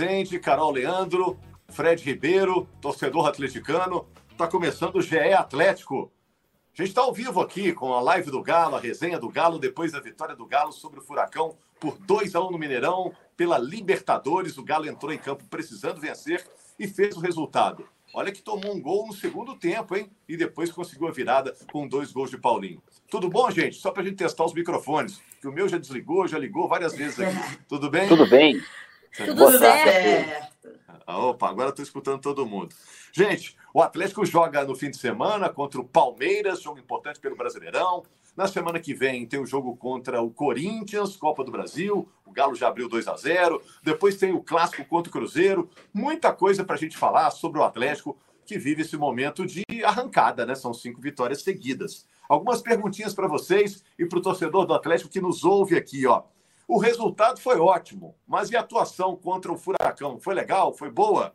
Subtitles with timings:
[0.00, 4.08] Rezende, Carol Leandro, Fred Ribeiro, torcedor atleticano.
[4.34, 6.10] Tá começando o GE Atlético.
[6.72, 9.58] A gente está ao vivo aqui com a live do Galo, a resenha do Galo,
[9.58, 13.58] depois da vitória do Galo sobre o Furacão por 2 a 1 no Mineirão, pela
[13.58, 14.56] Libertadores.
[14.56, 16.46] O Galo entrou em campo precisando vencer
[16.78, 17.86] e fez o resultado.
[18.14, 20.10] Olha que tomou um gol no segundo tempo, hein?
[20.26, 22.82] E depois conseguiu a virada com dois gols de Paulinho.
[23.10, 23.76] Tudo bom, gente?
[23.76, 26.94] Só para a gente testar os microfones, que o meu já desligou, já ligou várias
[26.96, 27.58] vezes aqui.
[27.68, 28.08] Tudo bem?
[28.08, 28.62] Tudo bem?
[29.16, 30.80] Tudo Boa certo.
[31.06, 32.74] Opa, agora estou escutando todo mundo.
[33.12, 38.04] Gente, o Atlético joga no fim de semana contra o Palmeiras, jogo importante pelo Brasileirão.
[38.36, 42.08] Na semana que vem tem o jogo contra o Corinthians, Copa do Brasil.
[42.24, 45.68] O Galo já abriu 2 a 0 Depois tem o clássico contra o Cruzeiro.
[45.92, 50.46] Muita coisa para a gente falar sobre o Atlético que vive esse momento de arrancada,
[50.46, 50.54] né?
[50.54, 52.06] São cinco vitórias seguidas.
[52.28, 56.22] Algumas perguntinhas para vocês e para o torcedor do Atlético que nos ouve aqui, ó.
[56.72, 60.20] O resultado foi ótimo, mas e a atuação contra o Furacão?
[60.20, 60.72] Foi legal?
[60.72, 61.34] Foi boa?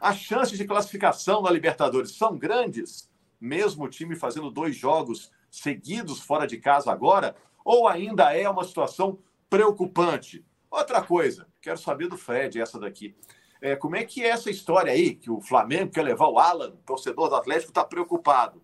[0.00, 3.08] As chances de classificação na Libertadores são grandes,
[3.40, 7.36] mesmo o time fazendo dois jogos seguidos fora de casa agora?
[7.64, 9.16] Ou ainda é uma situação
[9.48, 10.44] preocupante?
[10.68, 13.14] Outra coisa, quero saber do Fred, essa daqui.
[13.60, 16.72] É, como é que é essa história aí, que o Flamengo quer levar o Alan,
[16.84, 18.60] torcedor do Atlético, está preocupado?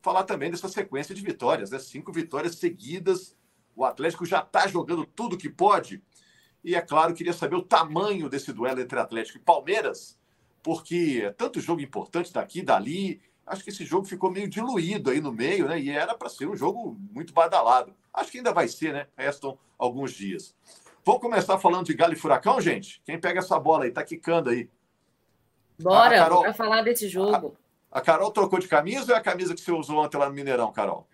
[0.00, 1.78] Falar também dessa sequência de vitórias, né?
[1.78, 3.38] Cinco vitórias seguidas.
[3.80, 6.02] O Atlético já está jogando tudo que pode.
[6.62, 10.18] E, é claro, queria saber o tamanho desse duelo entre Atlético e Palmeiras,
[10.62, 13.22] porque é tanto jogo importante daqui, dali.
[13.46, 15.80] Acho que esse jogo ficou meio diluído aí no meio, né?
[15.80, 17.94] E era para ser um jogo muito badalado.
[18.12, 19.06] Acho que ainda vai ser, né?
[19.16, 20.54] Restam alguns dias.
[21.02, 23.00] Vamos começar falando de Galo e Furacão, gente?
[23.02, 23.90] Quem pega essa bola aí?
[23.90, 24.68] Tá quicando aí.
[25.80, 26.40] Bora, Carol.
[26.40, 27.56] bora falar desse jogo.
[27.90, 30.34] A Carol trocou de camisa ou é a camisa que você usou ontem lá no
[30.34, 31.08] Mineirão, Carol?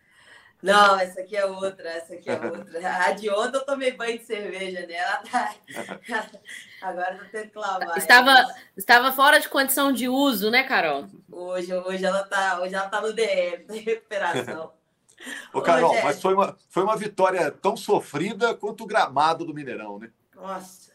[0.63, 2.81] Não, essa aqui é outra, essa aqui é outra.
[3.07, 5.55] A de ontem eu tomei banho de cerveja nela, tá?
[6.81, 7.99] Agora eu tô tendo que lavar.
[7.99, 11.07] Estava, estava fora de condição de uso, né, Carol?
[11.31, 14.73] Hoje, hoje, ela tá, hoje ela tá no DM, na recuperação.
[15.53, 19.55] Ô, Carol, Ô, mas foi uma, foi uma vitória tão sofrida quanto o gramado do
[19.55, 20.11] Mineirão, né?
[20.35, 20.93] Nossa,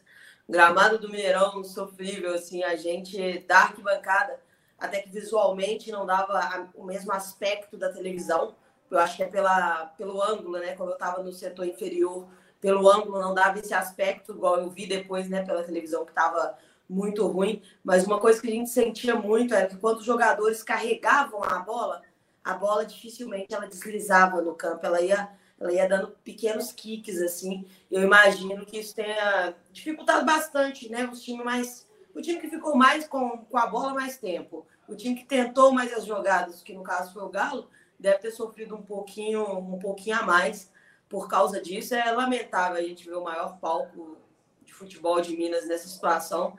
[0.48, 4.40] gramado do Mineirão sofrível, assim, a gente da arquibancada,
[4.78, 8.56] até que visualmente não dava o mesmo aspecto da televisão.
[8.92, 10.74] Eu acho que é pela, pelo ângulo, né?
[10.74, 12.28] Como eu estava no setor inferior,
[12.60, 16.56] pelo ângulo não dava esse aspecto, igual eu vi depois, né, pela televisão, que estava
[16.88, 17.60] muito ruim.
[17.82, 21.58] Mas uma coisa que a gente sentia muito era que quando os jogadores carregavam a
[21.58, 22.02] bola,
[22.44, 25.28] a bola dificilmente ela deslizava no campo, ela ia,
[25.58, 27.66] ela ia dando pequenos kicks assim.
[27.90, 31.08] Eu imagino que isso tenha dificultado bastante, né?
[31.10, 34.94] Os times mais, o time que ficou mais com, com a bola mais tempo, o
[34.94, 37.68] time que tentou mais as jogadas, que no caso foi o Galo,
[38.02, 40.70] deve ter sofrido um pouquinho, um pouquinho a mais
[41.08, 41.94] por causa disso.
[41.94, 44.18] É lamentável a gente ver o maior palco
[44.62, 46.56] de futebol de Minas nessa situação.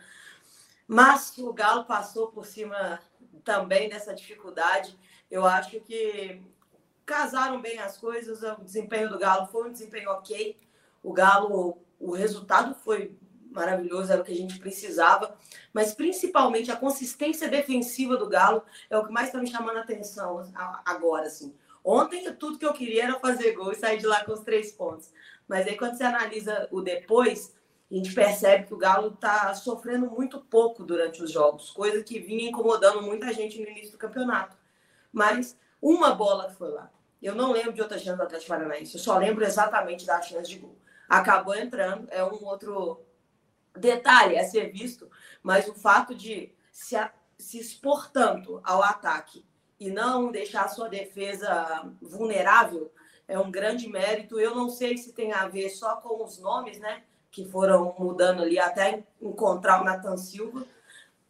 [0.88, 3.00] Mas o Galo passou por cima
[3.44, 4.98] também dessa dificuldade.
[5.30, 6.42] Eu acho que
[7.06, 8.42] casaram bem as coisas.
[8.42, 10.58] O desempenho do Galo foi um desempenho ok.
[11.04, 13.18] O Galo, o resultado foi
[13.53, 15.38] maravilhoso, era o que a gente precisava.
[15.72, 19.81] Mas principalmente a consistência defensiva do Galo é o que mais está me chamando a
[19.81, 20.52] atenção
[20.86, 21.28] agora.
[21.28, 21.56] Assim.
[21.84, 24.72] Ontem tudo que eu queria era fazer gol e sair de lá com os três
[24.72, 25.12] pontos.
[25.47, 27.53] Mas aí quando você analisa o depois,
[27.92, 32.19] a gente percebe que o Galo está sofrendo muito pouco durante os jogos, coisa que
[32.19, 34.58] vinha incomodando muita gente no início do campeonato.
[35.12, 36.89] Mas uma bola foi lá.
[37.22, 40.50] Eu não lembro de outra chance do Atlético Paranaense, eu só lembro exatamente da chance
[40.50, 40.75] de gol.
[41.07, 43.01] Acabou entrando, é um outro
[43.75, 45.10] detalhe a ser visto,
[45.42, 46.96] mas o fato de se,
[47.38, 49.46] se expor tanto ao ataque
[49.80, 52.92] e não deixar a sua defesa vulnerável
[53.28, 54.40] é um grande mérito.
[54.40, 57.04] Eu não sei se tem a ver só com os nomes, né?
[57.31, 60.66] Que foram mudando ali até encontrar o Nathan Silva,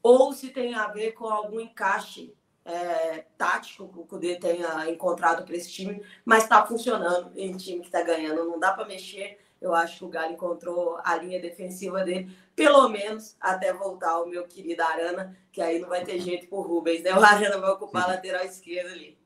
[0.01, 2.35] ou se tem a ver com algum encaixe
[2.65, 7.81] é, tático que o Cudê tenha encontrado para esse time, mas está funcionando em time
[7.81, 8.45] que está ganhando.
[8.45, 9.39] Não dá para mexer.
[9.63, 14.27] Eu acho que o Galo encontrou a linha defensiva dele, pelo menos até voltar o
[14.27, 17.13] meu querido Arana, que aí não vai ter jeito pro Rubens, né?
[17.13, 19.17] O Arana vai ocupar a lateral esquerda ali.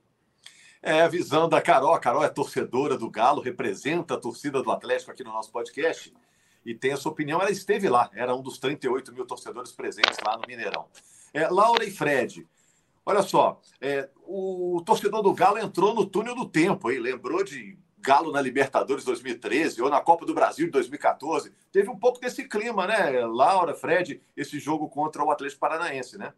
[0.79, 1.91] É a visão da Carol.
[1.91, 6.13] A Carol é torcedora do Galo, representa a torcida do Atlético aqui no nosso podcast
[6.63, 7.41] e tem a sua opinião.
[7.41, 10.85] Ela esteve lá, era um dos 38 mil torcedores presentes lá no Mineirão.
[11.33, 12.47] É, Laura e Fred,
[13.03, 17.75] olha só, é, o torcedor do Galo entrou no túnel do tempo, aí, lembrou de
[18.07, 21.51] Galo na Libertadores 2013 ou na Copa do Brasil de 2014.
[21.73, 26.31] Teve um pouco desse clima, né, Laura, Fred, esse jogo contra o Atlético Paranaense, né?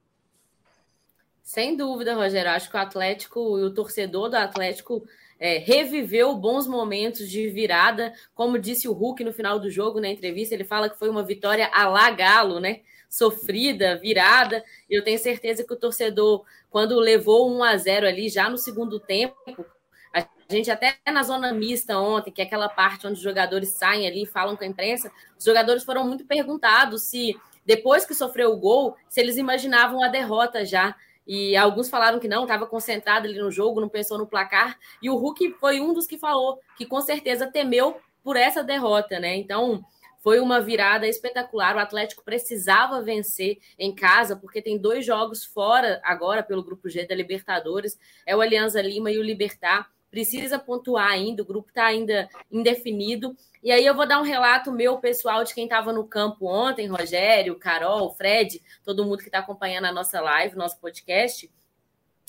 [1.44, 2.50] Sem dúvida, Rogério.
[2.50, 5.04] Acho que o Atlético e o torcedor do Atlético
[5.40, 8.14] é, reviveu bons momentos de virada.
[8.34, 11.22] Como disse o Hulk no final do jogo, na entrevista, ele fala que foi uma
[11.22, 12.82] vitória a la Galo, né?
[13.08, 14.64] Sofrida, virada.
[14.90, 19.00] Eu tenho certeza que o torcedor, quando levou 1 a 0 ali já no segundo
[19.00, 19.36] tempo,
[20.50, 24.08] a gente até na zona mista ontem, que é aquela parte onde os jogadores saem
[24.08, 28.52] ali e falam com a imprensa, os jogadores foram muito perguntados se depois que sofreu
[28.52, 30.96] o gol, se eles imaginavam a derrota já.
[31.28, 34.76] E alguns falaram que não, estava concentrado ali no jogo, não pensou no placar.
[35.00, 39.20] E o Hulk foi um dos que falou que com certeza temeu por essa derrota,
[39.20, 39.36] né?
[39.36, 39.86] Então,
[40.20, 41.76] foi uma virada espetacular.
[41.76, 47.06] O Atlético precisava vencer em casa, porque tem dois jogos fora agora pelo grupo G
[47.06, 51.86] da Libertadores: é o Alianza Lima e o Libertar precisa pontuar ainda, o grupo está
[51.86, 53.36] ainda indefinido.
[53.62, 56.88] E aí eu vou dar um relato meu pessoal de quem estava no campo ontem,
[56.88, 61.52] Rogério, Carol, Fred, todo mundo que está acompanhando a nossa live, nosso podcast.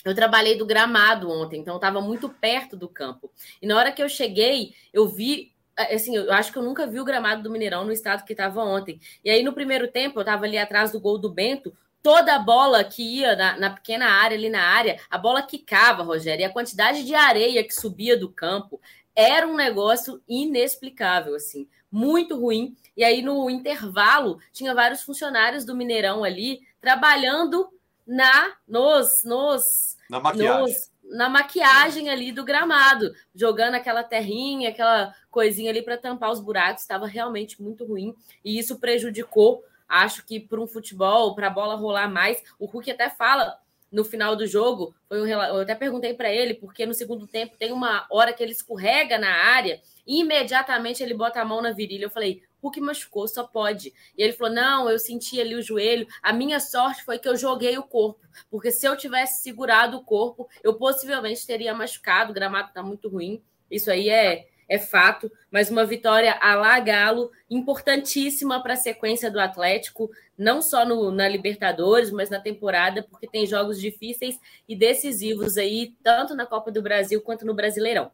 [0.03, 3.31] Eu trabalhei do gramado ontem, então estava muito perto do campo.
[3.61, 6.99] E na hora que eu cheguei, eu vi assim, eu acho que eu nunca vi
[6.99, 8.99] o gramado do Mineirão no estado que estava ontem.
[9.23, 12.39] E aí, no primeiro tempo, eu estava ali atrás do gol do Bento, toda a
[12.39, 16.45] bola que ia na, na, pequena área, ali na área, a bola quicava, Rogério, e
[16.45, 18.79] a quantidade de areia que subia do campo
[19.15, 22.75] era um negócio inexplicável, assim, muito ruim.
[22.95, 27.69] E aí, no intervalo, tinha vários funcionários do Mineirão ali trabalhando
[28.07, 30.61] na nos, nos, na maquiagem.
[30.61, 36.39] Nos, na maquiagem ali do gramado, jogando aquela terrinha, aquela coisinha ali para tampar os
[36.39, 41.49] buracos, estava realmente muito ruim e isso prejudicou Acho que para um futebol, para a
[41.49, 43.59] bola rolar mais, o Hulk até fala
[43.91, 47.57] no final do jogo, foi um, eu até perguntei para ele, porque no segundo tempo
[47.57, 51.71] tem uma hora que ele escorrega na área e imediatamente ele bota a mão na
[51.71, 52.05] virilha.
[52.05, 53.93] Eu falei, Hulk machucou, só pode.
[54.17, 56.07] E ele falou: não, eu senti ali o joelho.
[56.21, 60.05] A minha sorte foi que eu joguei o corpo, porque se eu tivesse segurado o
[60.05, 62.31] corpo, eu possivelmente teria machucado.
[62.31, 63.43] O gramado está muito ruim.
[63.69, 69.29] Isso aí é é fato, mas uma vitória a la Galo, importantíssima para a sequência
[69.29, 74.39] do Atlético, não só no, na Libertadores, mas na temporada, porque tem jogos difíceis
[74.69, 78.11] e decisivos aí, tanto na Copa do Brasil quanto no Brasileirão.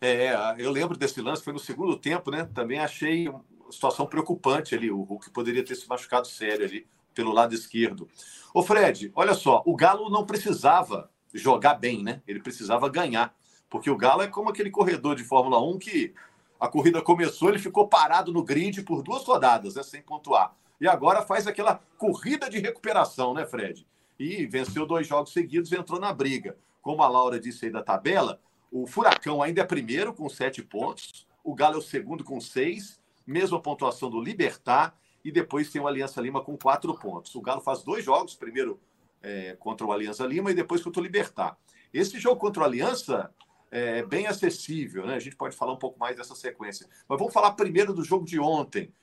[0.00, 2.48] É, eu lembro desse lance, foi no segundo tempo, né?
[2.54, 7.32] Também achei uma situação preocupante ali, o Hulk poderia ter se machucado sério ali pelo
[7.32, 8.08] lado esquerdo.
[8.54, 12.22] Ô Fred, olha só, o Galo não precisava jogar bem, né?
[12.26, 13.34] Ele precisava ganhar.
[13.74, 16.14] Porque o Galo é como aquele corredor de Fórmula 1 que
[16.60, 20.54] a corrida começou, ele ficou parado no grid por duas rodadas, né, sem pontuar.
[20.80, 23.84] E agora faz aquela corrida de recuperação, né, Fred?
[24.16, 26.56] E venceu dois jogos seguidos e entrou na briga.
[26.80, 28.40] Como a Laura disse aí da tabela,
[28.70, 33.00] o Furacão ainda é primeiro com sete pontos, o Galo é o segundo com seis,
[33.26, 37.34] mesma pontuação do Libertar, e depois tem o Aliança Lima com quatro pontos.
[37.34, 38.78] O Galo faz dois jogos, primeiro
[39.20, 41.58] é, contra o Aliança Lima e depois contra o Libertar.
[41.92, 43.32] Esse jogo contra o Aliança
[43.74, 45.16] é, bem acessível, né?
[45.16, 46.86] A gente pode falar um pouco mais dessa sequência.
[47.08, 48.94] Mas vamos falar primeiro do jogo de ontem.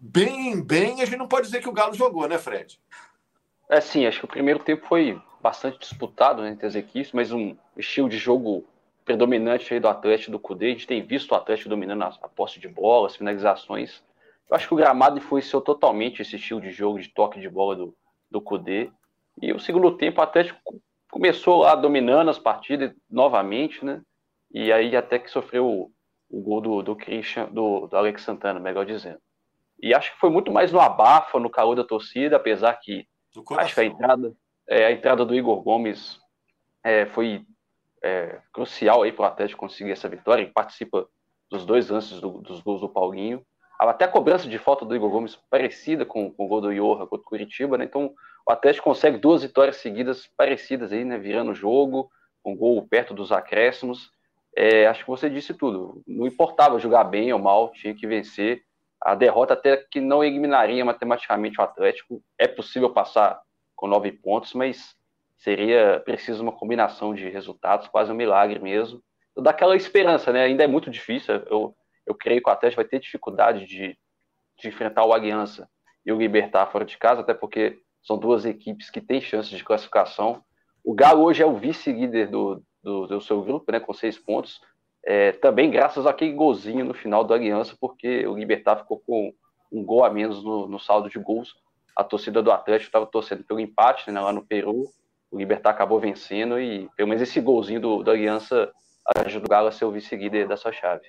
[0.00, 2.80] Bem, bem, a gente não pode dizer que o Galo jogou, né, Fred?
[3.68, 7.30] É sim, acho que o primeiro tempo foi bastante disputado né, entre as equipes, mas
[7.30, 8.64] um estilo de jogo
[9.04, 10.66] predominante aí do Atlético do Cudê.
[10.66, 14.02] A gente tem visto o Atlético dominando a, a posse de bola, as finalizações.
[14.50, 17.76] Eu acho que o gramado influenciou totalmente esse estilo de jogo, de toque de bola
[17.76, 17.96] do,
[18.28, 18.90] do Cudê.
[19.40, 20.82] E o segundo tempo, o Atlético
[21.14, 24.02] começou lá dominando as partidas novamente, né?
[24.52, 25.92] E aí até que sofreu o,
[26.28, 29.20] o gol do, do Christian, do, do, Alex Santana, melhor dizendo.
[29.80, 33.06] E acho que foi muito mais no abafa, no calor da torcida, apesar que
[33.56, 34.34] acho que a entrada,
[34.68, 36.18] é, a entrada do Igor Gomes
[36.82, 37.46] é, foi
[38.02, 40.42] é, crucial aí para o Atlético conseguir essa vitória.
[40.42, 41.06] Ele participa
[41.48, 43.40] dos dois lances do, dos gols do Paulinho.
[43.78, 47.06] Até a cobrança de falta do Igor Gomes parecida com, com o gol do Iorra
[47.06, 47.84] contra o Curitiba, né?
[47.84, 48.14] Então
[48.46, 51.18] o Atlético consegue duas vitórias seguidas parecidas aí, né?
[51.18, 52.10] Virando o jogo,
[52.44, 54.10] um gol perto dos acréscimos.
[54.56, 56.02] É, acho que você disse tudo.
[56.06, 58.62] Não importava jogar bem ou mal, tinha que vencer.
[59.00, 62.22] A derrota até que não eliminaria matematicamente o Atlético.
[62.38, 63.40] É possível passar
[63.74, 64.94] com nove pontos, mas
[65.36, 69.02] seria preciso uma combinação de resultados, quase um milagre mesmo.
[69.36, 70.44] Daquela esperança, né?
[70.44, 71.34] Ainda é muito difícil.
[71.50, 71.74] Eu,
[72.06, 73.96] eu creio que o Atlético vai ter dificuldade de,
[74.58, 75.68] de enfrentar o Aliança
[76.04, 79.64] e o Libertar fora de casa, até porque são duas equipes que têm chances de
[79.64, 80.42] classificação.
[80.84, 84.60] O Galo hoje é o vice-líder do, do seu grupo, né, com seis pontos.
[85.02, 89.32] É, também graças àquele golzinho no final do Aliança, porque o Libertar ficou com
[89.72, 91.54] um gol a menos no, no saldo de gols.
[91.96, 94.84] A torcida do Atlético estava torcendo pelo empate né, lá no Peru.
[95.30, 98.70] O Libertar acabou vencendo e pelo menos esse golzinho do, do Aliança
[99.16, 101.06] ajuda o Galo a ser o vice-líder da sua chave.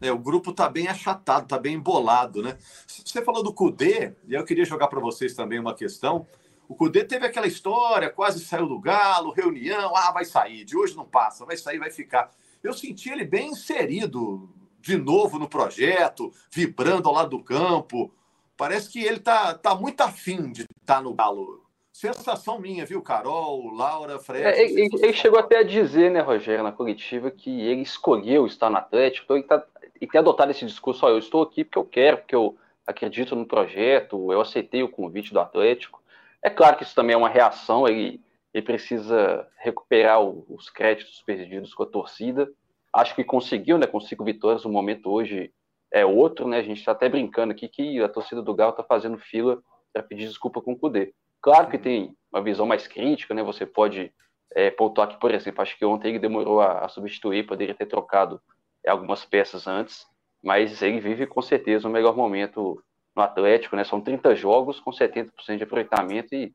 [0.00, 2.56] É, o grupo está bem achatado, está bem embolado, né?
[2.86, 6.26] Você falou do Cudê, e eu queria jogar para vocês também uma questão.
[6.68, 10.96] O Cudê teve aquela história, quase saiu do Galo, reunião, ah, vai sair, de hoje
[10.96, 12.30] não passa, vai sair, vai ficar.
[12.62, 14.48] Eu senti ele bem inserido
[14.80, 18.12] de novo no projeto, vibrando ao lado do campo.
[18.56, 21.68] Parece que ele tá, tá muito afim de estar tá no Galo.
[21.92, 24.44] Sensação minha, viu, Carol, Laura, Fred?
[24.44, 28.70] É, ele, ele chegou até a dizer, né, Rogério, na coletiva, que ele escolheu estar
[28.70, 29.66] no Atlético, então ele, tá,
[30.00, 33.36] ele tem adotado esse discurso, ó, eu estou aqui porque eu quero, porque eu acredito
[33.36, 36.02] no projeto, eu aceitei o convite do Atlético.
[36.42, 38.20] É claro que isso também é uma reação, ele,
[38.54, 42.50] ele precisa recuperar o, os créditos perdidos com a torcida.
[42.92, 45.52] Acho que conseguiu, né, com cinco vitórias, o momento hoje
[45.92, 48.82] é outro, né, a gente está até brincando aqui que a torcida do Galo está
[48.82, 49.62] fazendo fila
[49.92, 51.12] para pedir desculpa com o Cudê.
[51.40, 54.12] Claro que tem uma visão mais crítica, né, você pode
[54.54, 57.86] é, pontuar que, por exemplo, acho que ontem ele demorou a, a substituir, poderia ter
[57.86, 58.40] trocado
[58.86, 60.06] algumas peças antes,
[60.42, 62.82] mas ele vive com certeza o melhor momento
[63.14, 63.84] no Atlético, né?
[63.84, 66.54] São 30 jogos com 70% de aproveitamento e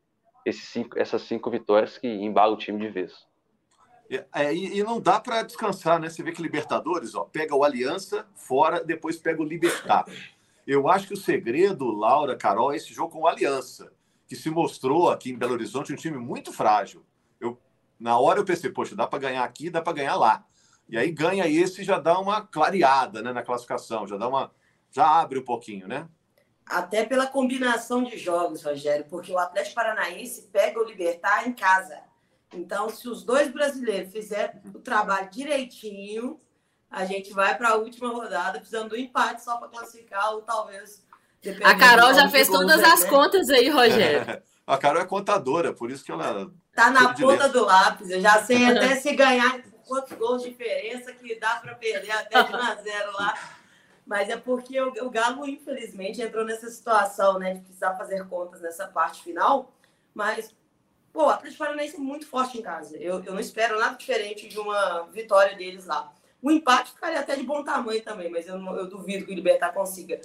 [0.52, 3.26] cinco, essas cinco vitórias que embalam o time de vez.
[4.34, 6.08] É, e, e, não dá para descansar, né?
[6.08, 10.04] Você vê que Libertadores, ó, pega o Aliança fora, depois pega o Libertar.
[10.66, 13.92] Eu acho que o segredo, Laura, Carol, é esse jogo com o Aliança,
[14.26, 17.04] que se mostrou aqui em Belo Horizonte um time muito frágil.
[17.40, 17.58] Eu,
[17.98, 20.44] na hora eu pensei, poxa, dá para ganhar aqui, dá para ganhar lá.
[20.94, 24.52] E aí ganha esse e já dá uma clareada né, na classificação, já dá uma.
[24.92, 26.06] já abre um pouquinho, né?
[26.64, 31.98] Até pela combinação de jogos, Rogério, porque o Atlético Paranaense pega o Libertar em casa.
[32.52, 36.40] Então, se os dois brasileiros fizerem o trabalho direitinho,
[36.88, 41.04] a gente vai para a última rodada precisando do empate só para classificar, ou talvez.
[41.64, 43.10] A Carol já fez todas as né?
[43.10, 44.40] contas aí, Rogério.
[44.64, 46.52] a Carol é contadora, por isso que ela.
[46.72, 48.10] Tá na ponta do lápis.
[48.10, 52.42] Eu já sei até se ganhar quantos gols de diferença que dá para perder até
[52.42, 53.34] de 1 a 0 lá.
[54.06, 58.60] Mas é porque o, o Galo, infelizmente, entrou nessa situação, né, de precisar fazer contas
[58.60, 59.72] nessa parte final.
[60.12, 60.54] Mas,
[61.12, 62.96] pô, o Atlético Paranaense é muito forte em casa.
[62.96, 66.12] Eu, eu não espero nada diferente de uma vitória deles lá.
[66.42, 69.72] O empate ficaria até de bom tamanho também, mas eu, eu duvido que o Libertar
[69.72, 70.20] consiga.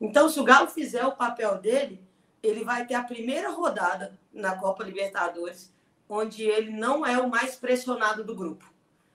[0.00, 2.00] Então, se o Galo fizer o papel dele,
[2.42, 5.72] ele vai ter a primeira rodada na Copa Libertadores,
[6.08, 8.73] onde ele não é o mais pressionado do grupo.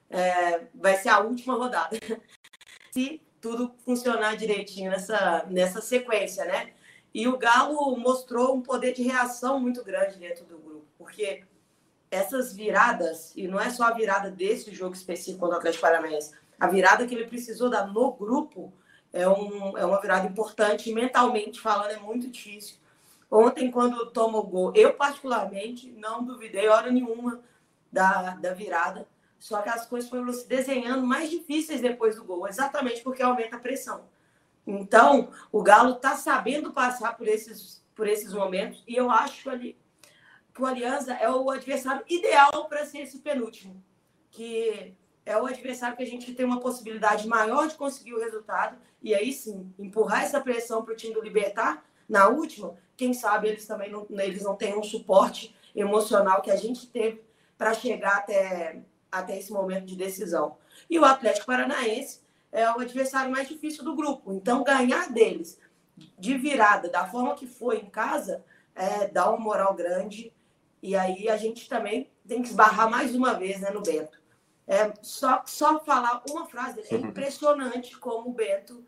[0.10, 1.98] É, vai ser a última rodada.
[2.92, 6.74] se tudo funcionar direitinho nessa, nessa sequência, né?
[7.14, 11.44] E o Galo mostrou um poder de reação muito grande dentro do grupo, porque
[12.12, 16.34] essas viradas, e não é só a virada desse jogo específico contra o Atlético Paranaense,
[16.60, 18.74] a virada que ele precisou dar no grupo
[19.14, 22.78] é, um, é uma virada importante, mentalmente falando, é muito difícil.
[23.32, 27.40] Ontem, quando toma o gol, eu particularmente não duvidei hora nenhuma
[27.92, 29.08] da, da virada,
[29.40, 33.56] só que as coisas foram se desenhando mais difíceis depois do gol, exatamente porque aumenta
[33.56, 34.04] a pressão.
[34.68, 39.78] Então, o Galo está sabendo passar por esses, por esses momentos e eu acho ali
[40.54, 43.82] que o Aliança é o adversário ideal para ser esse penúltimo,
[44.30, 44.94] que
[45.26, 49.16] é o adversário que a gente tem uma possibilidade maior de conseguir o resultado e
[49.16, 52.76] aí sim empurrar essa pressão para o time do Libertar na última.
[52.98, 57.24] Quem sabe eles também não, eles não têm um suporte emocional que a gente teve
[57.58, 60.58] para chegar até até esse momento de decisão.
[60.90, 64.34] E o Atlético Paranaense é o adversário mais difícil do grupo.
[64.34, 65.60] Então, ganhar deles
[66.18, 68.44] de virada, da forma que foi em casa,
[68.76, 70.34] é, dá uma moral grande.
[70.82, 74.20] E aí a gente também tem que esbarrar mais uma vez né, no Bento.
[74.66, 78.86] É, só, só falar uma frase, é impressionante como o Bento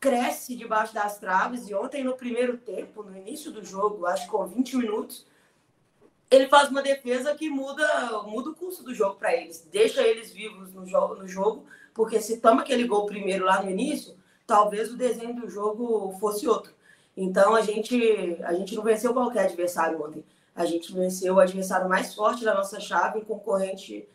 [0.00, 1.68] cresce debaixo das traves.
[1.68, 5.26] E ontem, no primeiro tempo, no início do jogo, acho que com 20 minutos,
[6.30, 10.32] ele faz uma defesa que muda, muda o curso do jogo para eles, deixa eles
[10.32, 14.16] vivos no jogo, no jogo, porque se toma aquele gol primeiro lá no início,
[14.46, 16.72] talvez o desenho do jogo fosse outro.
[17.16, 20.24] Então a gente, a gente não venceu qualquer adversário ontem.
[20.54, 24.08] A gente venceu o adversário mais forte da nossa chave, um concorrente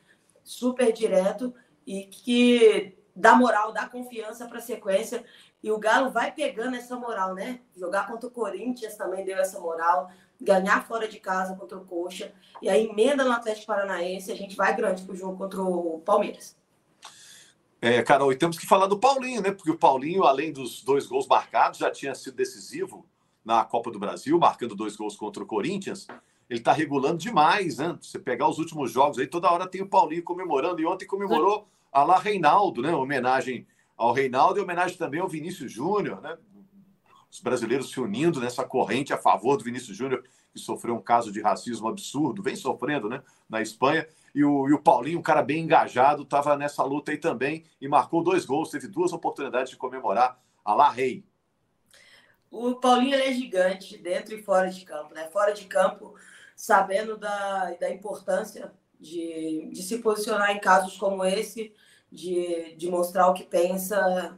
[0.43, 1.53] super direto
[1.85, 5.23] e que dá moral, dá confiança para a sequência.
[5.61, 7.61] E o Galo vai pegando essa moral, né?
[7.75, 10.09] Jogar contra o Corinthians também deu essa moral
[10.43, 14.55] ganhar fora de casa contra o Coxa, e aí emenda no Atlético Paranaense, a gente
[14.55, 16.55] vai grande pro jogo contra o Palmeiras.
[17.81, 19.51] É, Carol, e temos que falar do Paulinho, né?
[19.51, 23.05] Porque o Paulinho, além dos dois gols marcados, já tinha sido decisivo
[23.43, 26.07] na Copa do Brasil, marcando dois gols contra o Corinthians.
[26.49, 27.97] ele está regulando demais, né?
[28.01, 31.67] Você pegar os últimos jogos aí, toda hora tem o Paulinho comemorando, e ontem comemorou
[31.91, 32.93] a lá Reinaldo, né?
[32.95, 36.37] Homenagem ao Reinaldo e homenagem também ao Vinícius Júnior, né?
[37.33, 40.23] Os brasileiros se unindo nessa corrente a favor do Vinícius Júnior,
[40.53, 43.23] que sofreu um caso de racismo absurdo, vem sofrendo, né?
[43.49, 44.07] Na Espanha.
[44.35, 47.87] E o, e o Paulinho, um cara bem engajado, estava nessa luta aí também e
[47.87, 51.25] marcou dois gols, teve duas oportunidades de comemorar a lá Rei.
[52.51, 55.27] O Paulinho é gigante, dentro e fora de campo, né?
[55.31, 56.13] Fora de campo,
[56.55, 61.73] sabendo da, da importância de, de se posicionar em casos como esse,
[62.11, 64.37] de, de mostrar o que pensa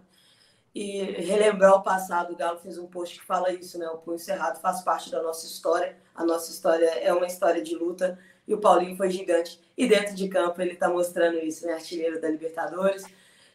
[0.75, 2.33] e relembrar o passado.
[2.33, 3.87] O Galo fez um post que fala isso, né?
[3.87, 5.97] O Punho Cerrado faz parte da nossa história.
[6.13, 9.61] A nossa história é uma história de luta e o Paulinho foi gigante.
[9.77, 11.73] E dentro de campo ele está mostrando isso, né?
[11.73, 13.05] Artilheiro da Libertadores.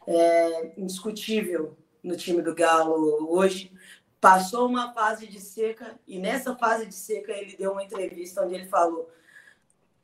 [0.07, 3.71] É indiscutível no time do Galo hoje.
[4.19, 8.55] Passou uma fase de seca e nessa fase de seca ele deu uma entrevista onde
[8.55, 9.09] ele falou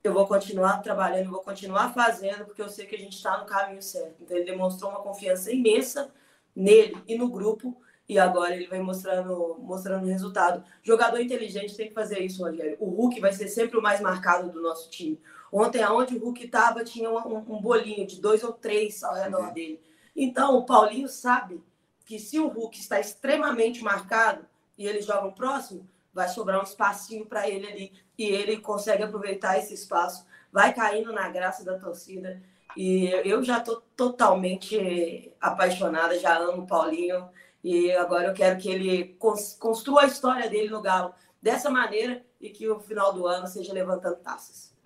[0.03, 3.45] eu vou continuar trabalhando, vou continuar fazendo, porque eu sei que a gente está no
[3.45, 4.15] caminho certo.
[4.21, 6.09] Então, ele demonstrou uma confiança imensa
[6.57, 10.63] nele e no grupo, e agora ele vai mostrando mostrando o resultado.
[10.81, 12.77] Jogador inteligente tem que fazer isso, Rogério.
[12.79, 15.19] O Hulk vai ser sempre o mais marcado do nosso time.
[15.51, 19.47] Ontem, aonde o Hulk estava, tinha um, um, bolinho de dois ou três ao redor
[19.47, 19.53] uhum.
[19.53, 19.81] dele.
[20.15, 21.61] Então, o Paulinho sabe
[22.05, 24.45] que se o Hulk está extremamente marcado
[24.77, 29.59] e eles jogam próximo, vai sobrar um espacinho para ele ali e ele consegue aproveitar
[29.59, 32.41] esse espaço, vai caindo na graça da torcida.
[32.77, 37.27] E eu já estou totalmente apaixonada, já amo o Paulinho.
[37.63, 39.17] E agora eu quero que ele
[39.57, 43.73] construa a história dele no Galo dessa maneira e que o final do ano seja
[43.73, 44.77] levantando taças.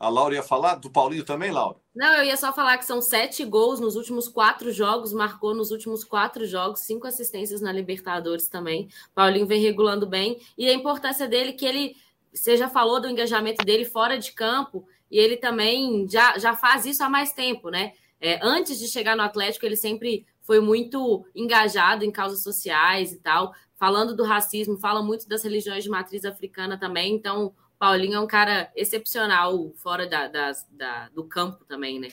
[0.00, 1.76] A Laura ia falar do Paulinho também, Laura?
[1.94, 5.70] Não, eu ia só falar que são sete gols nos últimos quatro jogos, marcou nos
[5.70, 8.88] últimos quatro jogos, cinco assistências na Libertadores também.
[9.14, 10.40] Paulinho vem regulando bem.
[10.56, 11.96] E a importância dele que ele
[12.36, 16.84] você já falou do engajamento dele fora de campo, e ele também já, já faz
[16.86, 17.92] isso há mais tempo, né?
[18.20, 23.18] É, antes de chegar no Atlético, ele sempre foi muito engajado em causas sociais e
[23.18, 27.14] tal, falando do racismo, fala muito das religiões de matriz africana também.
[27.14, 32.08] Então, Paulinho é um cara excepcional fora da, da, da do campo também, né?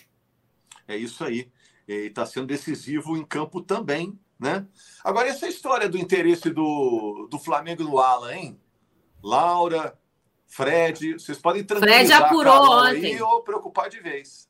[0.88, 1.50] É isso aí.
[1.88, 4.67] E está sendo decisivo em campo também, né?
[5.04, 8.60] Agora, essa história do interesse do, do Flamengo no Alan, hein?
[9.22, 9.98] Laura,
[10.56, 13.16] Fred, vocês podem tranquilizar Fred apurou ontem.
[13.16, 14.48] aí ou preocupar de vez.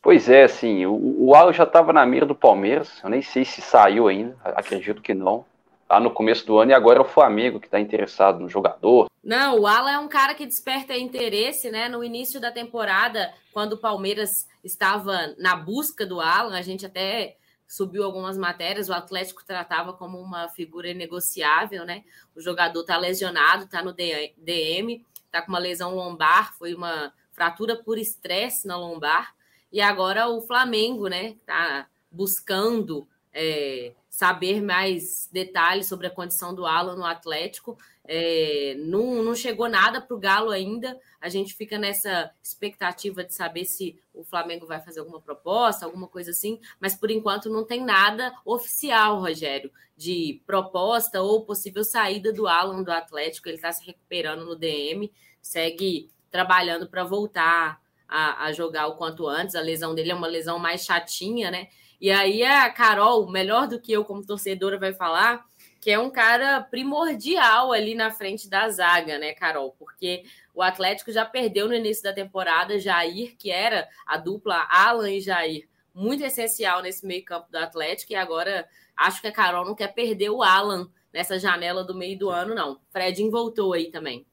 [0.00, 3.44] Pois é, assim, o, o Alan já estava na mira do Palmeiras, eu nem sei
[3.44, 5.44] se saiu ainda, acredito que não.
[5.90, 9.08] Lá no começo do ano, e agora é o Flamengo que está interessado no jogador.
[9.24, 11.88] Não, o Alan é um cara que desperta interesse, né?
[11.88, 17.36] No início da temporada, quando o Palmeiras estava na busca do Alan, a gente até
[17.68, 22.02] subiu algumas matérias, o Atlético tratava como uma figura inegociável, né?
[22.34, 27.76] O jogador está lesionado, está no DM, está com uma lesão lombar, foi uma fratura
[27.76, 29.34] por estresse na lombar.
[29.70, 36.66] E agora o Flamengo, né, está buscando é, saber mais detalhes sobre a condição do
[36.66, 37.78] Alan no Atlético.
[38.04, 40.98] É, não, não chegou nada para o Galo ainda.
[41.20, 46.08] A gente fica nessa expectativa de saber se o Flamengo vai fazer alguma proposta, alguma
[46.08, 52.32] coisa assim, mas por enquanto não tem nada oficial, Rogério, de proposta ou possível saída
[52.32, 53.48] do Alan do Atlético.
[53.48, 59.28] Ele está se recuperando no DM, segue trabalhando para voltar a, a, jogar o quanto
[59.28, 59.54] antes.
[59.54, 61.68] A lesão dele é uma lesão mais chatinha, né?
[62.00, 65.46] E aí a Carol, melhor do que eu como torcedora, vai falar
[65.80, 69.74] que é um cara primordial ali na frente da zaga, né, Carol?
[69.78, 75.10] Porque o Atlético já perdeu no início da temporada Jair, que era a dupla Alan
[75.10, 79.74] e Jair, muito essencial nesse meio-campo do Atlético, e agora acho que a Carol não
[79.74, 82.80] quer perder o Alan nessa janela do meio do ano, não.
[82.90, 84.26] Fredinho voltou aí também.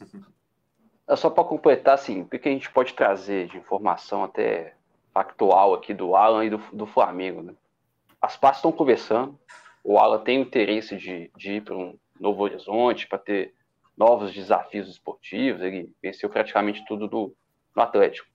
[1.06, 4.74] É só para completar, assim, o que a gente pode trazer de informação até
[5.14, 7.54] factual aqui do Alan e do, do Flamengo, né?
[8.20, 9.38] As partes estão conversando,
[9.84, 13.54] o Alan tem interesse de, de ir para um novo horizonte, para ter
[13.96, 17.34] novos desafios esportivos, ele venceu praticamente tudo do,
[17.76, 18.26] no Atlético.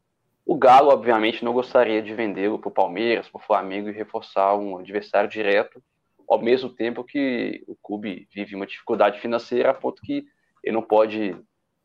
[0.46, 4.56] O Galo, obviamente, não gostaria de vendê-lo para o Palmeiras, para o Flamengo e reforçar
[4.56, 5.84] um adversário direto,
[6.28, 10.26] ao mesmo tempo que o clube vive uma dificuldade financeira, a ponto que
[10.64, 11.36] ele não pode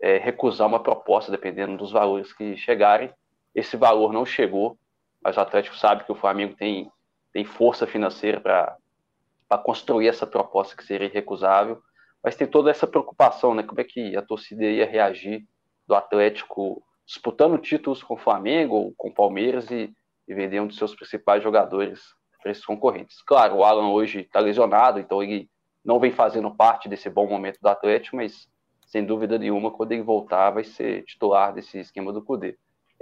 [0.00, 3.10] é, recusar uma proposta, dependendo dos valores que chegarem.
[3.54, 4.78] Esse valor não chegou,
[5.24, 6.90] mas o Atlético sabe que o Flamengo tem,
[7.32, 11.82] tem força financeira para construir essa proposta que seria irrecusável.
[12.22, 13.62] Mas tem toda essa preocupação, né?
[13.62, 15.46] Como é que a torcida ia reagir
[15.86, 19.92] do Atlético disputando títulos com o Flamengo ou com o Palmeiras e,
[20.26, 22.00] e vender um dos seus principais jogadores
[22.40, 23.22] para esses concorrentes.
[23.22, 25.48] Claro, o Alan hoje está lesionado, então ele
[25.84, 28.48] não vem fazendo parte desse bom momento do Atlético, mas
[28.86, 32.56] sem dúvida nenhuma, quando ele voltar, vai ser titular desse esquema do Cudê.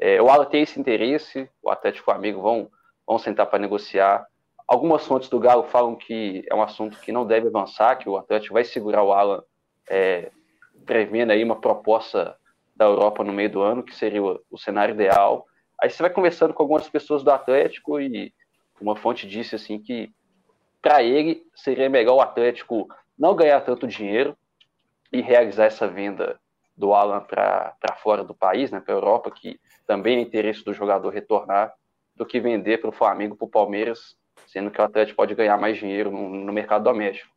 [0.04, 2.68] É, o Alan tem esse interesse, o Atlético e o Amigo vão,
[3.06, 4.26] vão sentar para negociar.
[4.66, 8.16] Algumas fontes do Galo falam que é um assunto que não deve avançar, que o
[8.16, 9.44] Atlético vai segurar o Alan,
[9.88, 10.32] é,
[10.84, 12.36] prevendo aí uma proposta
[12.74, 15.46] da Europa no meio do ano, que seria o, o cenário ideal.
[15.80, 18.34] Aí você vai conversando com algumas pessoas do Atlético e
[18.80, 20.10] uma fonte disse assim que
[20.82, 24.36] para ele seria melhor o Atlético não ganhar tanto dinheiro
[25.12, 26.40] e realizar essa venda
[26.76, 30.72] do Alan para fora do país, né, para a Europa, que também é interesse do
[30.72, 31.72] jogador retornar,
[32.14, 35.56] do que vender para o Flamengo, para o Palmeiras, sendo que o Atlético pode ganhar
[35.56, 37.30] mais dinheiro no, no, mercado doméstico.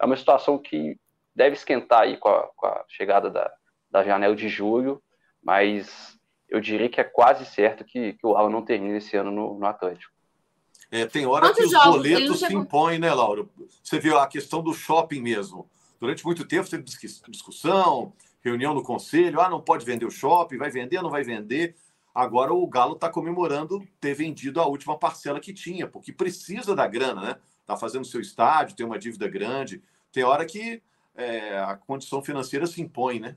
[0.00, 0.98] É uma situação que
[1.34, 3.52] deve esquentar aí com a, com a chegada da,
[3.90, 5.02] da janela de julho,
[5.42, 9.30] mas eu diria que é quase certo que, que o Alan não termine esse ano
[9.30, 10.12] no, no Atlético.
[10.90, 11.96] É, tem hora Quantos que os jogos?
[11.96, 13.46] boletos se impõem, né, Laura?
[13.82, 15.66] Você viu a questão do shopping mesmo.
[15.98, 20.70] Durante muito tempo teve discussão, reunião no conselho, ah, não pode vender o shopping, vai
[20.70, 21.74] vender, não vai vender.
[22.14, 26.86] Agora o Galo está comemorando ter vendido a última parcela que tinha, porque precisa da
[26.86, 27.36] grana, né?
[27.60, 29.82] Está fazendo seu estádio, tem uma dívida grande.
[30.12, 30.82] Tem hora que
[31.14, 33.36] é, a condição financeira se impõe, né?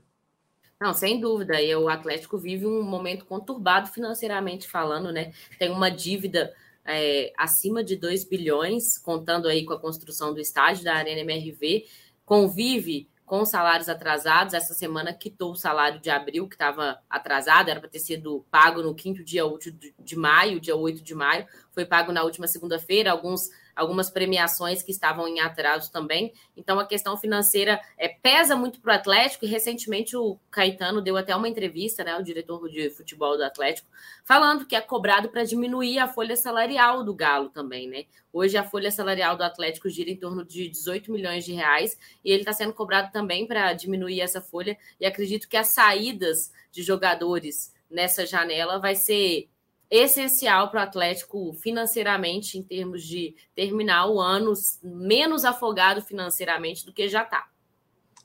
[0.78, 1.60] Não, sem dúvida.
[1.62, 5.32] E o Atlético vive um momento conturbado financeiramente falando, né?
[5.58, 6.52] Tem uma dívida
[6.84, 11.86] é, acima de 2 bilhões, contando aí com a construção do estádio da Arena MRV
[12.26, 14.54] convive com salários atrasados.
[14.54, 18.82] Essa semana quitou o salário de abril, que estava atrasado, era para ter sido pago
[18.82, 23.10] no quinto dia útil de maio, dia 8 de maio, foi pago na última segunda-feira.
[23.10, 26.32] Alguns algumas premiações que estavam em atraso também.
[26.56, 31.16] Então a questão financeira é, pesa muito para o Atlético e recentemente o Caetano deu
[31.16, 33.86] até uma entrevista, né, o diretor de futebol do Atlético,
[34.24, 38.06] falando que é cobrado para diminuir a folha salarial do Galo também, né?
[38.32, 42.30] Hoje a folha salarial do Atlético gira em torno de 18 milhões de reais e
[42.30, 44.76] ele está sendo cobrado também para diminuir essa folha.
[45.00, 49.48] E acredito que as saídas de jogadores nessa janela vai ser
[49.90, 56.92] essencial para o Atlético financeiramente, em termos de terminar o ano menos afogado financeiramente do
[56.92, 57.48] que já está.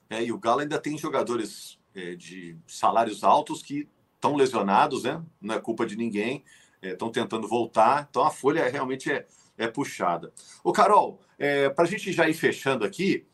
[0.10, 5.24] É, e o Galo ainda tem jogadores é, de salários altos que estão lesionados, né?
[5.40, 6.44] Não é culpa de ninguém,
[6.82, 9.26] estão é, tentando voltar, então a folha realmente é,
[9.58, 10.34] é puxada.
[10.64, 13.26] Ô, Carol, é, para a gente já ir fechando aqui,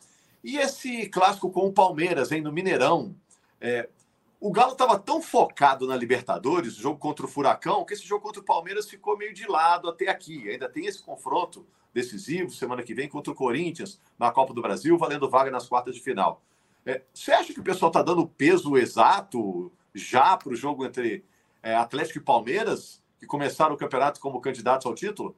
[0.44, 3.16] e esse clássico com o Palmeiras, hein, no Mineirão?
[3.60, 3.90] É,
[4.39, 8.41] o Galo estava tão focado na Libertadores, jogo contra o Furacão, que esse jogo contra
[8.41, 10.47] o Palmeiras ficou meio de lado até aqui.
[10.50, 14.97] Ainda tem esse confronto decisivo semana que vem contra o Corinthians na Copa do Brasil,
[14.97, 16.43] valendo vaga nas quartas de final.
[16.86, 21.26] É, você acha que o pessoal está dando peso exato já para o jogo entre
[21.63, 25.36] é, Atlético e Palmeiras, que começaram o campeonato como candidatos ao título?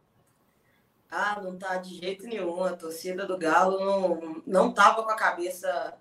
[1.10, 2.64] Ah, não tá de jeito nenhum.
[2.64, 5.98] A torcida do Galo não, não tava com a cabeça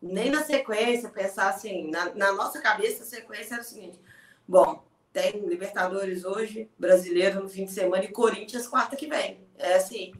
[0.00, 4.00] nem na sequência, pensar assim, na, na, nossa cabeça a sequência era o seguinte:
[4.46, 4.82] bom,
[5.12, 9.46] tem Libertadores hoje, brasileiro no fim de semana e Corinthians quarta que vem.
[9.58, 10.12] É assim,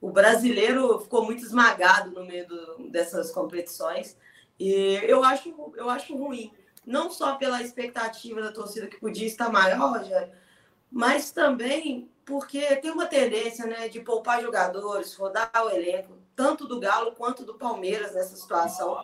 [0.00, 4.16] o brasileiro ficou muito esmagado no meio do, dessas competições
[4.58, 6.52] e eu acho, eu acho ruim,
[6.86, 10.32] não só pela expectativa da torcida que podia estar maior, Rogério,
[10.90, 16.80] mas também porque tem uma tendência né, de poupar jogadores, rodar o elenco, tanto do
[16.80, 19.02] Galo quanto do Palmeiras nessa situação.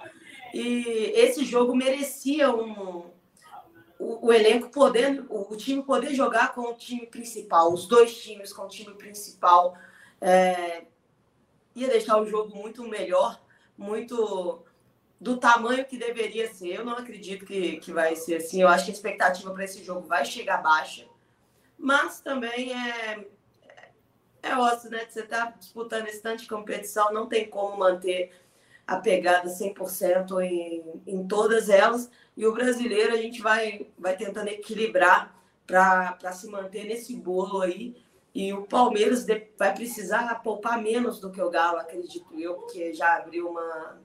[0.52, 3.10] E esse jogo merecia um,
[3.98, 8.20] o, o elenco poder, o, o, time poder jogar com o time principal, os dois
[8.20, 9.76] times com o time principal.
[10.20, 10.84] É,
[11.74, 13.40] ia deixar o jogo muito melhor,
[13.76, 14.64] muito
[15.20, 16.74] do tamanho que deveria ser.
[16.74, 18.62] Eu não acredito que, que vai ser assim.
[18.62, 21.06] Eu acho que a expectativa para esse jogo vai chegar baixa.
[21.78, 23.26] Mas também é,
[24.42, 25.06] é óbvio, né?
[25.08, 28.32] Você está disputando esse tanto de competição, não tem como manter
[28.90, 32.11] a pegada 100% em, em todas elas.
[32.37, 35.33] E o brasileiro a gente vai, vai tentando equilibrar
[35.64, 37.94] para se manter nesse bolo aí.
[38.35, 39.24] E o Palmeiras
[39.57, 44.00] vai precisar poupar menos do que o Galo, acredito eu, porque já abriu uma.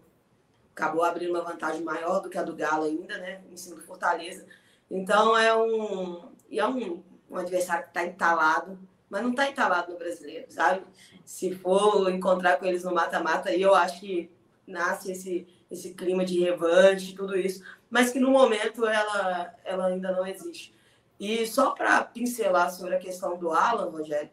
[0.71, 3.41] acabou abrindo uma vantagem maior do que a do Galo ainda, né?
[3.52, 4.45] Em cima do Fortaleza.
[4.89, 6.30] Então é um.
[6.48, 8.78] E é um, um adversário que está entalado,
[9.10, 10.84] mas não está entalado no brasileiro, sabe?
[11.26, 14.35] Se for encontrar com eles no mata-mata, aí eu acho que
[14.67, 20.12] nasce esse, esse clima de revanche, tudo isso, mas que no momento ela, ela ainda
[20.12, 20.73] não existe.
[21.19, 24.30] E só para pincelar sobre a questão do Alan, Rogério,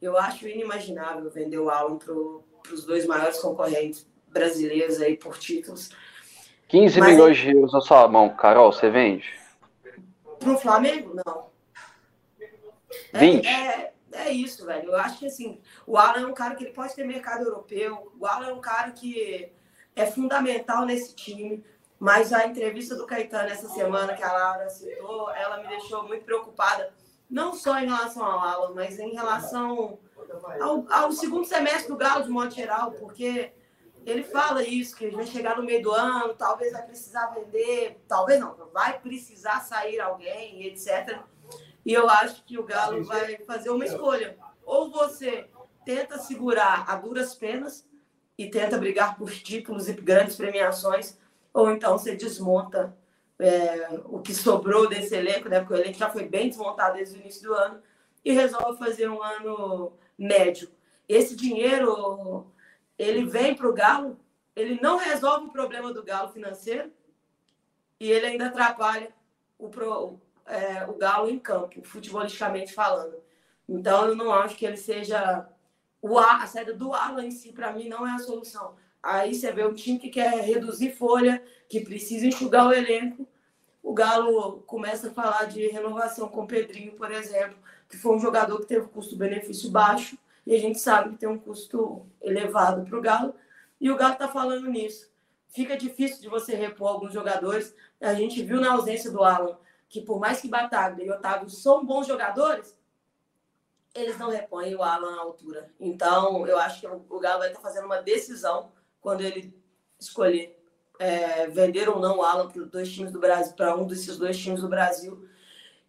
[0.00, 2.12] eu acho inimaginável vender o Alan para
[2.72, 5.90] os dois maiores concorrentes brasileiros aí por títulos.
[6.68, 9.32] 15 mas milhões de euros na sua mão, Carol, você vende?
[10.40, 11.46] Para o Flamengo, não.
[13.14, 13.46] 20?
[13.46, 14.90] É, é, é, isso, velho.
[14.90, 18.12] Eu acho que assim, o Alan é um cara que ele pode ter mercado europeu,
[18.18, 19.52] o Alan é um cara que
[19.96, 21.64] é fundamental nesse time,
[21.98, 26.24] Mas a entrevista do Caetano essa semana que a Laura citou, ela me deixou muito
[26.24, 26.92] preocupada,
[27.30, 29.98] não só em relação ao Alan, mas em relação
[30.60, 33.52] ao, ao segundo semestre do Galo, de modo geral, porque
[34.04, 38.38] ele fala isso, que vai chegar no meio do ano, talvez vai precisar vender, talvez
[38.38, 41.20] não, vai precisar sair alguém, etc.
[41.86, 44.36] E eu acho que o Galo vai fazer uma escolha.
[44.64, 45.48] Ou você
[45.84, 47.86] tenta segurar a duras penas
[48.36, 51.18] e tenta brigar por títulos e grandes premiações,
[51.52, 52.96] ou então você desmonta
[53.38, 55.60] é, o que sobrou desse elenco, né?
[55.60, 57.82] Porque o elenco já foi bem desmontado desde o início do ano,
[58.24, 60.68] e resolve fazer um ano médio.
[61.08, 62.46] Esse dinheiro,
[62.98, 64.18] ele vem para o Galo,
[64.56, 66.90] ele não resolve o problema do Galo financeiro
[68.00, 69.12] e ele ainda atrapalha
[69.58, 73.16] o, pro, é, o Galo em campo, futebolisticamente falando.
[73.68, 75.48] Então, eu não acho que ele seja.
[76.06, 78.74] O a, saída do Alan em si, para mim, não é a solução.
[79.02, 83.26] Aí você vê um time que quer reduzir folha, que precisa enxugar o elenco.
[83.82, 87.56] O Galo começa a falar de renovação com o Pedrinho, por exemplo,
[87.88, 91.38] que foi um jogador que teve custo-benefício baixo, e a gente sabe que tem um
[91.38, 93.34] custo elevado para o Galo.
[93.80, 95.10] E o Galo está falando nisso.
[95.48, 97.74] Fica difícil de você repor alguns jogadores.
[97.98, 99.56] A gente viu na ausência do Alan
[99.88, 102.76] que, por mais que Bataglia e Otávio são bons jogadores,
[103.94, 105.70] eles não repõem o Alan à altura.
[105.78, 109.54] Então, eu acho que o Galo vai estar fazendo uma decisão quando ele
[110.00, 110.58] escolher
[110.98, 114.38] é, vender ou não o Alan para dois times do Brasil, para um desses dois
[114.38, 115.28] times do Brasil,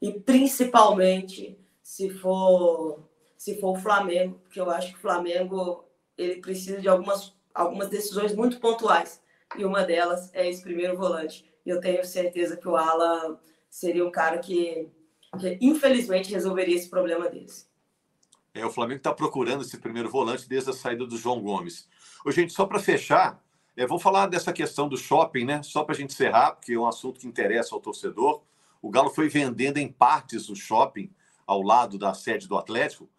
[0.02, 3.04] e principalmente se for
[3.38, 5.86] se for o Flamengo, porque eu acho que o Flamengo
[6.18, 9.22] ele precisa de algumas algumas decisões muito pontuais
[9.58, 11.46] e uma delas é esse primeiro volante.
[11.66, 13.40] E eu tenho certeza que o Alan
[13.70, 14.90] seria um cara que,
[15.40, 17.70] que infelizmente resolveria esse problema deles.
[18.56, 21.90] É, o Flamengo está procurando esse primeiro volante desde a saída do João Gomes.
[22.26, 23.44] Ô, gente, só para fechar,
[23.76, 25.62] é, vou falar dessa questão do shopping, né?
[25.62, 28.42] Só para a gente encerrar, porque é um assunto que interessa ao torcedor.
[28.82, 31.14] O Galo foi vendendo em partes o shopping
[31.46, 33.10] ao lado da sede do Atlético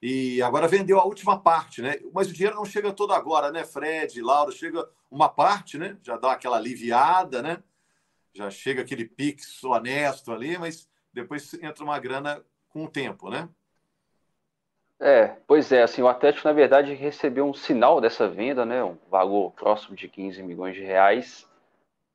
[0.00, 1.96] e agora vendeu a última parte, né?
[2.14, 3.64] Mas o dinheiro não chega todo agora, né?
[3.64, 5.98] Fred, Laura, chega uma parte, né?
[6.02, 7.62] Já dá aquela aliviada, né?
[8.32, 13.50] Já chega aquele pix honesto ali, mas depois entra uma grana com o tempo, né?
[15.00, 18.98] É, pois é, assim, o Atlético, na verdade, recebeu um sinal dessa venda, né, um
[19.08, 21.48] valor próximo de 15 milhões de reais.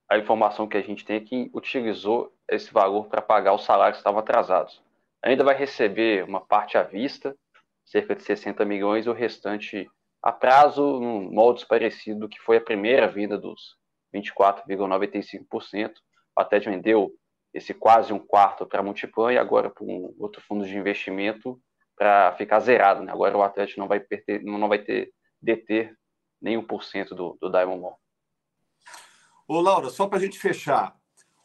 [0.10, 3.98] A informação que a gente tem é que utilizou esse valor para pagar os salários
[3.98, 4.82] que estavam atrasados.
[5.24, 7.34] Ainda vai receber uma parte à vista,
[7.86, 9.90] cerca de 60 milhões, e o restante
[10.22, 13.78] a prazo, num molde parecido do que foi a primeira venda dos
[14.14, 15.94] 24,95%.
[16.38, 17.14] O Atlético vendeu
[17.54, 21.58] esse quase um quarto para a Multiplan e agora para um outro fundo de investimento
[21.96, 23.04] para ficar zerado.
[23.04, 23.12] Né?
[23.12, 25.98] Agora o Atlético não vai, perder, não vai ter deter
[26.42, 28.00] nenhum por cento do, do Diamond Ball.
[29.48, 30.96] Ô, Laura, só para a gente fechar.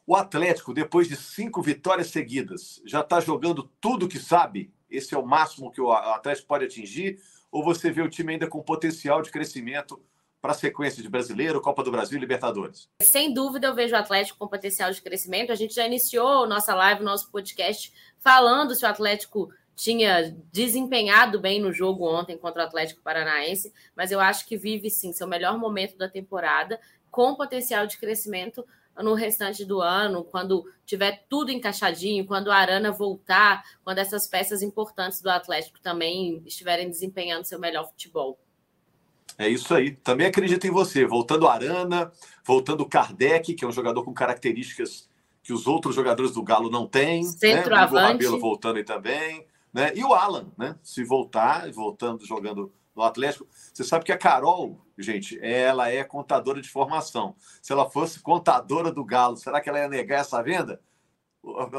[0.07, 4.73] O Atlético, depois de cinco vitórias seguidas, já está jogando tudo que sabe?
[4.89, 7.21] Esse é o máximo que o Atlético pode atingir?
[7.51, 10.03] Ou você vê o time ainda com potencial de crescimento
[10.41, 12.89] para a sequência de Brasileiro, Copa do Brasil e Libertadores?
[13.03, 15.53] Sem dúvida, eu vejo o Atlético com potencial de crescimento.
[15.53, 21.61] A gente já iniciou nossa live, nosso podcast, falando se o Atlético tinha desempenhado bem
[21.61, 25.57] no jogo ontem contra o Atlético Paranaense, mas eu acho que vive sim seu melhor
[25.57, 26.81] momento da temporada,
[27.13, 32.91] com potencial de crescimento no restante do ano, quando tiver tudo encaixadinho, quando a Arana
[32.91, 38.37] voltar, quando essas peças importantes do Atlético também estiverem desempenhando seu melhor futebol.
[39.39, 39.93] É isso aí.
[39.93, 41.07] Também acredito em você.
[41.07, 42.11] Voltando a Arana,
[42.45, 45.09] voltando o Kardec, que é um jogador com características
[45.41, 47.23] que os outros jogadores do Galo não têm.
[47.23, 47.31] Né?
[47.31, 48.25] Centroavante.
[48.25, 48.31] Né?
[48.31, 49.47] O voltando aí também.
[49.73, 49.93] Né?
[49.95, 50.77] E o Alan, né?
[50.83, 53.47] Se voltar, voltando, jogando no Atlético.
[53.51, 57.37] Você sabe que a Carol, gente, ela é contadora de formação.
[57.63, 60.81] Se ela fosse contadora do Galo, será que ela ia negar essa venda?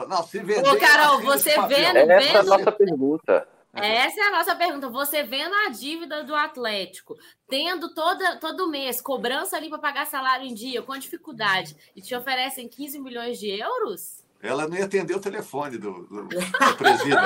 [0.07, 0.67] Não, se vender.
[0.67, 2.11] Ô, Carol, você vendo, vendo.
[2.11, 3.47] Essa é a nossa pergunta.
[3.73, 4.89] Essa é a nossa pergunta.
[4.89, 7.15] Você vendo a dívida do Atlético,
[7.47, 12.15] tendo toda, todo mês cobrança ali para pagar salário em dia, com dificuldade, e te
[12.15, 14.18] oferecem 15 milhões de euros?
[14.41, 17.17] Ela não ia atender o telefone do, do, do presídio.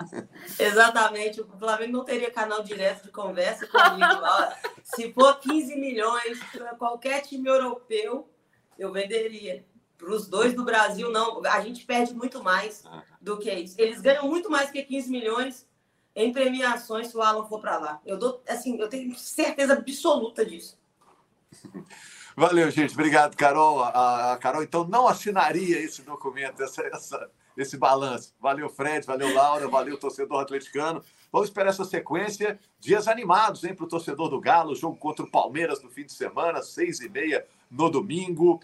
[0.58, 1.40] Exatamente.
[1.40, 4.22] O Flamengo não teria canal direto de conversa comigo.
[4.82, 8.28] Se for 15 milhões para qualquer time europeu,
[8.78, 9.64] eu venderia.
[9.98, 11.44] Para os dois do Brasil, não.
[11.44, 12.84] A gente perde muito mais
[13.20, 13.74] do que isso.
[13.78, 15.68] Eles ganham muito mais que 15 milhões
[16.14, 18.00] em premiações se o Alan for para lá.
[18.04, 20.78] Eu dou, assim, eu tenho certeza absoluta disso.
[22.36, 22.94] Valeu, gente.
[22.94, 23.82] Obrigado, Carol.
[23.82, 28.34] A, Carol, então, não assinaria esse documento, essa, essa, esse balanço.
[28.40, 29.06] Valeu, Fred.
[29.06, 29.68] Valeu, Laura.
[29.68, 31.02] Valeu, torcedor atleticano.
[31.30, 32.58] Vamos esperar essa sequência.
[32.78, 34.74] Dias animados, hein, para o torcedor do Galo.
[34.74, 38.60] Jogo contra o Palmeiras no fim de semana, seis e meia no domingo.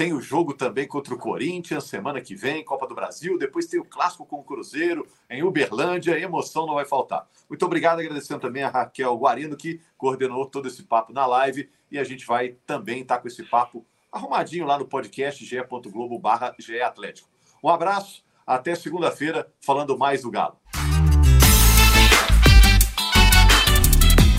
[0.00, 3.36] Tem o jogo também contra o Corinthians semana que vem, Copa do Brasil.
[3.36, 6.18] Depois tem o clássico com o Cruzeiro em Uberlândia.
[6.18, 7.28] Emoção não vai faltar.
[7.46, 11.68] Muito obrigado, agradecendo também a Raquel Guarino, que coordenou todo esse papo na live.
[11.92, 16.56] E a gente vai também estar com esse papo arrumadinho lá no podcast ge.globo barra
[16.82, 17.28] Atlético.
[17.62, 20.56] Um abraço, até segunda-feira, falando mais do Galo.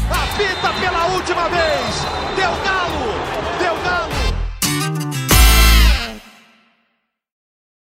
[0.10, 1.96] Apita pela última vez,
[2.36, 2.50] deu